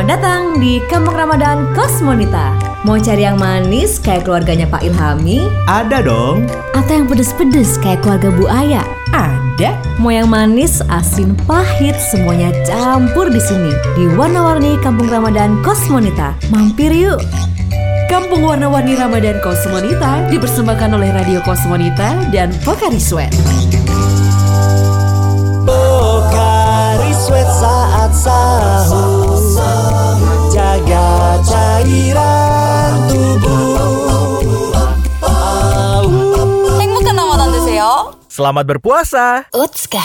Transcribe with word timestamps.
Selamat 0.00 0.16
datang 0.16 0.56
di 0.64 0.80
Kampung 0.88 1.12
Ramadan 1.12 1.76
Kosmonita. 1.76 2.56
Mau 2.88 2.96
cari 2.96 3.20
yang 3.20 3.36
manis 3.36 4.00
kayak 4.00 4.24
keluarganya 4.24 4.64
Pak 4.64 4.80
Ilhami? 4.80 5.44
Ada 5.68 6.00
dong. 6.00 6.48
Atau 6.72 7.04
yang 7.04 7.04
pedes-pedes 7.04 7.76
kayak 7.84 8.00
keluarga 8.00 8.32
Bu 8.32 8.48
Aya? 8.48 8.80
Ada. 9.12 9.76
Mau 10.00 10.08
yang 10.08 10.32
manis, 10.32 10.80
asin, 10.88 11.36
pahit, 11.44 11.92
semuanya 12.00 12.48
campur 12.64 13.28
di 13.28 13.44
sini 13.44 13.76
di 13.92 14.08
warna-warni 14.16 14.80
Kampung 14.80 15.12
Ramadan 15.12 15.60
Kosmonita. 15.60 16.32
Mampir 16.48 16.96
yuk. 16.96 17.20
Kampung 18.08 18.40
Warna-Warni 18.40 18.96
Ramadan 18.96 19.36
Kosmonita 19.44 20.32
dipersembahkan 20.32 20.96
oleh 20.96 21.12
Radio 21.12 21.44
Kosmonita 21.44 22.16
dan 22.32 22.56
Pokari 22.64 22.96
Sweat. 22.96 23.36
Pokari 25.68 27.12
Sweat 27.12 27.50
saat 27.52 28.16
sahur 28.16 29.20
Annyeonghaseyo. 37.80 38.28
Selamat 38.28 38.64
berpuasa. 38.68 39.48
Utska. 39.56 40.04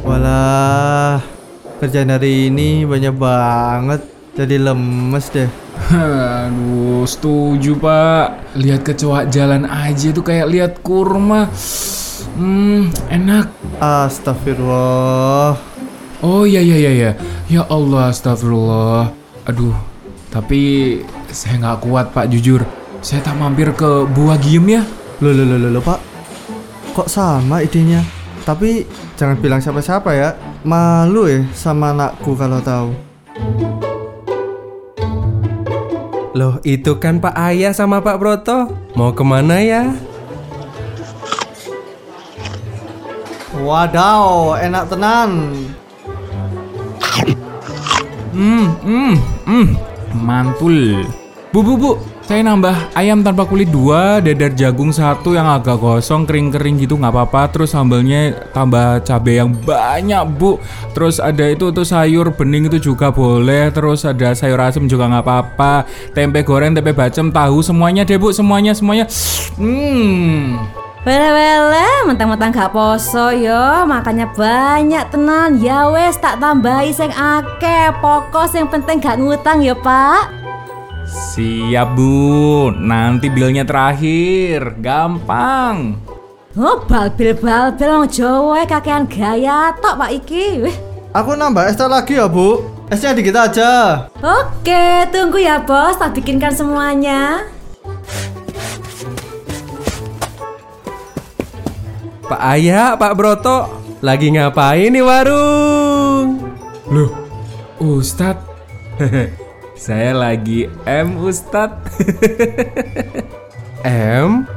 Walah, 0.00 1.20
kerjaan 1.82 2.08
hari 2.08 2.48
ini 2.48 2.88
banyak 2.88 3.12
banget. 3.12 4.15
Jadi 4.36 4.60
lemes 4.60 5.32
deh. 5.32 5.48
Aduh, 5.96 7.08
setuju 7.08 7.72
pak. 7.80 8.52
Lihat 8.52 8.84
kecoa 8.84 9.24
jalan 9.32 9.64
aja 9.64 10.12
tuh 10.12 10.20
kayak 10.20 10.52
lihat 10.52 10.72
kurma. 10.84 11.48
Hmm, 12.36 12.92
enak. 13.08 13.48
Astagfirullah. 13.80 15.56
Oh 16.20 16.44
iya 16.44 16.60
iya 16.60 16.76
iya 16.76 16.92
iya. 16.92 17.10
Ya 17.48 17.64
Allah, 17.72 18.12
astagfirullah. 18.12 19.08
Aduh, 19.48 19.72
tapi 20.28 21.00
saya 21.32 21.56
nggak 21.56 21.88
kuat 21.88 22.12
pak 22.12 22.28
jujur. 22.28 22.60
Saya 23.00 23.24
tak 23.24 23.40
mampir 23.40 23.72
ke 23.72 24.04
buah 24.04 24.36
giem 24.36 24.68
ya. 24.68 24.82
Loh, 25.24 25.32
loh, 25.32 25.48
loh, 25.48 25.56
loh, 25.56 25.70
loh, 25.72 25.80
Pak. 25.80 26.00
Kok 26.92 27.08
sama 27.08 27.64
idenya? 27.64 28.04
Tapi 28.44 28.84
jangan 29.16 29.40
bilang 29.40 29.64
siapa-siapa 29.64 30.12
ya. 30.12 30.36
Malu 30.60 31.24
ya 31.24 31.40
sama 31.56 31.96
anakku 31.96 32.36
kalau 32.36 32.60
tahu. 32.60 32.92
Loh 36.36 36.60
itu 36.68 37.00
kan 37.00 37.16
Pak 37.16 37.32
Ayah 37.32 37.72
sama 37.72 38.04
Pak 38.04 38.20
Broto 38.20 38.68
Mau 38.92 39.08
ke 39.16 39.24
mana 39.24 39.56
ya? 39.56 39.96
Wadaw, 43.56 44.60
enak 44.60 44.84
tenan. 44.92 45.30
Hmm, 48.36 48.68
hmm, 48.84 49.14
hmm. 49.48 49.66
Mantul. 50.12 51.08
Bu, 51.54 51.62
bu, 51.62 51.74
bu. 51.78 51.92
Saya 52.26 52.42
nambah 52.42 52.90
ayam 52.98 53.22
tanpa 53.22 53.46
kulit 53.46 53.70
dua, 53.70 54.18
dadar 54.18 54.50
jagung 54.58 54.90
satu 54.90 55.38
yang 55.38 55.46
agak 55.46 55.78
gosong, 55.78 56.26
kering-kering 56.26 56.74
gitu 56.82 56.98
nggak 56.98 57.14
apa-apa. 57.14 57.54
Terus 57.54 57.70
sambelnya 57.70 58.50
tambah 58.50 58.98
cabai 59.06 59.38
yang 59.38 59.54
banyak 59.54 60.26
bu. 60.34 60.58
Terus 60.90 61.22
ada 61.22 61.46
itu 61.46 61.70
tuh 61.70 61.86
sayur 61.86 62.34
bening 62.34 62.66
itu 62.66 62.90
juga 62.90 63.14
boleh. 63.14 63.70
Terus 63.70 64.02
ada 64.02 64.34
sayur 64.34 64.58
asem 64.58 64.90
juga 64.90 65.06
nggak 65.06 65.22
apa-apa. 65.22 65.86
Tempe 66.10 66.42
goreng, 66.42 66.74
tempe 66.74 66.90
bacem, 66.90 67.30
tahu 67.30 67.62
semuanya 67.62 68.02
deh 68.02 68.18
bu, 68.18 68.34
semuanya 68.34 68.74
semuanya. 68.74 69.06
Hmm. 69.54 70.58
Wele-wele, 71.06 72.10
mentang-mentang 72.10 72.50
gak 72.50 72.74
poso 72.74 73.30
yo, 73.30 73.86
makanya 73.86 74.26
banyak 74.34 75.06
tenan. 75.14 75.62
Ya 75.62 75.86
wes 75.86 76.18
tak 76.18 76.42
tambahi 76.42 76.90
sing 76.90 77.14
akeh, 77.14 77.94
pokok 78.02 78.50
yang 78.50 78.66
penting 78.66 78.98
gak 78.98 79.22
ngutang 79.22 79.62
ya 79.62 79.78
pak. 79.78 80.45
Siap 81.36 81.92
bu, 81.92 82.72
nanti 82.72 83.28
bilnya 83.28 83.60
terakhir, 83.60 84.80
gampang. 84.80 86.00
Oh 86.56 86.80
balbil-balbil 86.88 87.92
wong 87.92 88.08
Jawa 88.08 88.64
kakean 88.64 89.04
gaya 89.04 89.68
tok 89.76 90.00
pak 90.00 90.16
iki. 90.16 90.64
Wih. 90.64 90.76
Aku 91.12 91.36
nambah 91.36 91.68
es 91.68 91.76
teh 91.76 91.84
lagi 91.84 92.16
ya, 92.16 92.24
Bu. 92.24 92.64
Esnya 92.88 93.12
dikit 93.12 93.36
aja. 93.36 94.08
Oke, 94.24 95.04
tunggu 95.12 95.36
ya 95.36 95.60
bos, 95.60 96.00
tak 96.00 96.16
bikinkan 96.16 96.56
semuanya. 96.56 97.44
Pak 102.24 102.40
Ayah, 102.40 102.96
Pak 102.96 103.12
Broto 103.12 103.68
Lagi 104.00 104.32
ngapain 104.32 104.88
nih 104.88 105.04
warung? 105.04 106.40
Loh, 106.88 107.12
Ustadz? 107.76 108.40
Saya 109.76 110.16
lagi 110.16 110.72
M 110.88 111.20
Ustadz. 111.20 112.00
M? 113.84 114.48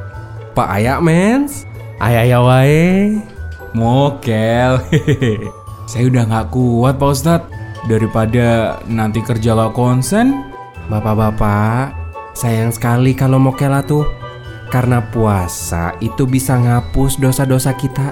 Pak 0.56 0.68
Ayah 0.80 0.96
mens? 1.04 1.68
Ayah 2.00 2.24
ya 2.24 2.40
wae 2.40 3.20
Mokel. 3.76 4.80
Saya 5.90 6.08
udah 6.08 6.24
nggak 6.24 6.48
kuat 6.56 6.96
Pak 6.96 7.10
Ustadz. 7.12 7.52
Daripada 7.84 8.80
nanti 8.88 9.20
kerja 9.20 9.52
gak 9.56 9.76
konsen. 9.76 10.40
Bapak-bapak 10.88 11.92
Sayang 12.34 12.74
sekali 12.74 13.14
kalau 13.14 13.38
mokela 13.38 13.78
tuh 13.84 14.02
Karena 14.74 14.98
puasa 15.14 15.94
itu 16.02 16.26
bisa 16.26 16.58
ngapus 16.58 17.22
dosa-dosa 17.22 17.70
kita 17.78 18.10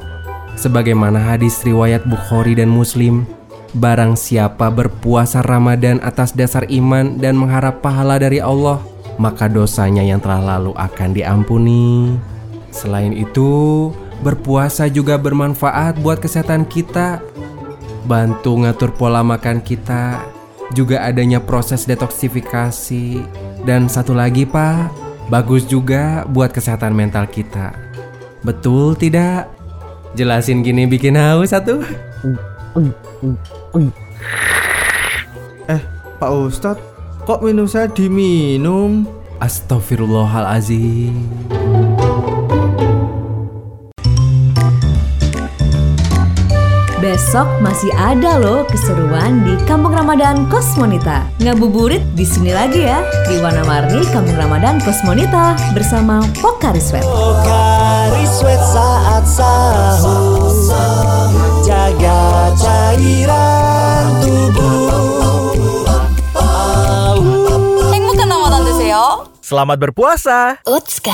Sebagaimana 0.55 1.35
hadis 1.35 1.59
riwayat 1.67 2.07
Bukhari 2.07 2.55
dan 2.55 2.71
Muslim 2.71 3.38
Barang 3.77 4.17
siapa 4.17 4.73
berpuasa 4.73 5.45
Ramadan 5.45 6.01
atas 6.01 6.33
dasar 6.33 6.65
iman 6.73 7.21
dan 7.21 7.37
mengharap 7.37 7.85
pahala 7.85 8.17
dari 8.17 8.41
Allah 8.41 8.81
Maka 9.21 9.51
dosanya 9.51 10.01
yang 10.01 10.23
telah 10.23 10.57
lalu 10.57 10.73
akan 10.79 11.11
diampuni. 11.11 12.15
Selain 12.71 13.11
itu, 13.11 13.91
berpuasa 14.23 14.87
juga 14.87 15.19
bermanfaat 15.19 15.99
buat 15.99 16.23
kesehatan 16.23 16.65
kita. 16.71 17.19
Bantu 18.07 18.63
ngatur 18.63 18.95
pola 18.95 19.27
makan 19.27 19.59
kita 19.59 20.23
Juga 20.71 21.03
adanya 21.03 21.43
proses 21.43 21.83
detoksifikasi. 21.83 23.27
Dan 23.67 23.91
satu 23.91 24.15
lagi 24.15 24.47
pak 24.47 25.09
Bagus 25.29 25.69
juga 25.69 26.25
buat 26.25 26.55
kesehatan 26.55 26.97
mental 26.97 27.29
kita. 27.29 27.77
Betul 28.41 28.97
tidak? 28.97 29.51
Jelasin 30.17 30.65
gini 30.65 30.89
bikin 30.89 31.21
haus 31.21 31.53
satu 31.53 31.85
Eh, 35.69 35.83
Pak 36.19 36.31
Ustadz, 36.33 36.83
kok 37.25 37.41
minum 37.45 37.69
saya 37.69 37.89
diminum? 37.89 39.07
Astagfirullahalazim 39.39 41.15
Besok 46.99 47.47
masih 47.63 47.95
ada 47.95 48.43
loh 48.43 48.67
keseruan 48.67 49.47
di 49.47 49.55
Kampung 49.71 49.95
Ramadan 49.95 50.51
Kosmonita. 50.51 51.31
Ngabuburit 51.39 52.03
di 52.19 52.27
sini 52.27 52.51
lagi 52.51 52.83
ya 52.83 52.99
di 53.31 53.39
warna-warni 53.39 54.03
Kampung 54.11 54.35
Ramadan 54.35 54.83
Kosmonita 54.83 55.55
bersama 55.79 56.27
Pokari 56.43 56.83
Sweat. 56.83 57.07
Pokari 57.07 58.27
Sweat 58.27 58.59
saat 58.75 59.25
sahur 59.31 60.51
Jaga 61.68 62.52
cairan 62.60 64.06
tubuh 64.20 64.84
행복한 67.94 68.28
라마단 68.30 68.66
되세요. 68.66 69.28
Selamat 69.44 69.78
berpuasa. 69.80 70.58
우츠카. 70.66 71.12